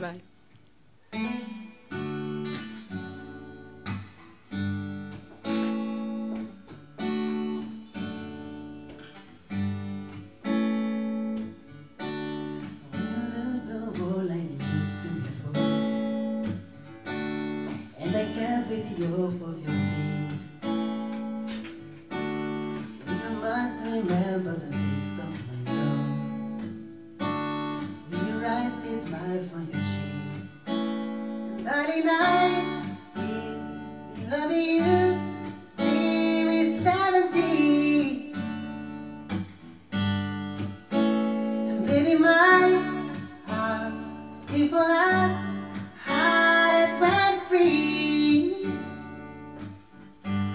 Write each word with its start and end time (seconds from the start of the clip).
Bye. 0.00 0.20
You 18.98 19.04
off 19.08 19.42
of 19.42 19.58
your 19.58 19.76
feet 19.76 20.42
You 23.06 23.30
must 23.42 23.84
remember 23.84 24.54
the 24.54 24.70
taste 24.70 25.18
of 25.18 25.35
your 28.86 28.94
eyes 28.94 29.02
still 29.02 29.06
smile 29.06 29.42
from 29.50 29.68
your 29.72 29.82
cheeks 29.82 30.46
And 30.66 31.64
darling, 31.64 32.08
I 32.08 32.20
will 33.14 33.22
be 33.22 34.26
loving 34.30 34.70
you. 34.76 35.20
Till 35.76 36.46
we're 36.48 36.72
seventy. 36.78 38.32
And 40.92 41.86
baby, 41.86 42.14
my 42.18 42.80
heart 43.46 43.92
for 44.70 44.76
us 44.78 45.32
Heart 46.04 47.02
at 47.02 47.46
23 47.48 48.70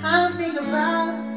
I 0.03 0.31
think 0.37 0.59
about 0.59 1.30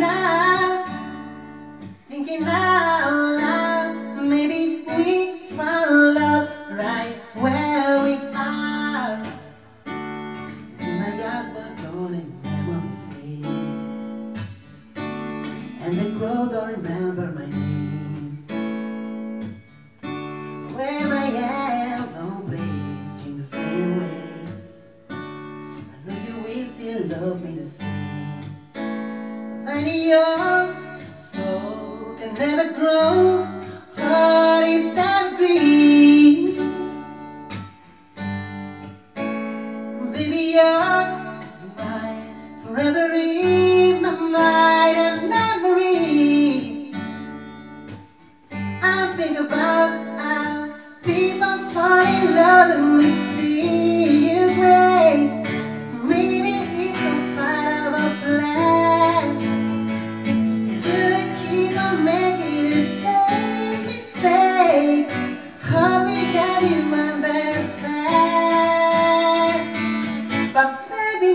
my 0.00 0.86
Thinking 2.08 2.44
out 2.44 3.10
loud 3.40 4.22
Maybe 4.22 4.84
we 4.96 5.38
found 5.56 6.14
love 6.14 6.48
right 6.72 7.14
where 7.34 8.02
we 8.04 8.14
are 8.34 9.22
When 9.84 10.94
my 11.00 11.12
eyes 11.32 11.48
gone 11.82 12.14
and 12.20 12.30
memory 12.42 12.96
fades 13.10 13.82
And 15.82 15.92
the 15.98 16.18
crowd 16.18 16.50
don't 16.50 16.68
remember 16.68 17.26
my 17.32 17.46
name 17.46 17.80
where 20.80 21.12
I 21.12 21.26
am, 21.26 22.12
don't 22.14 22.46
place 22.46 23.26
in 23.26 23.36
the 23.36 23.44
same 23.44 23.98
way. 24.00 24.30
I 25.10 25.14
know 26.06 26.16
you 26.26 26.36
will 26.42 26.64
still 26.64 27.06
love 27.06 27.44
me 27.44 27.56
the 27.56 27.64
same. 27.64 28.29
Need 29.76 30.08
your 30.08 30.74
soul 31.14 32.16
can 32.18 32.34
never 32.34 32.72
grow, 32.72 33.29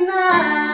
But 0.04 0.65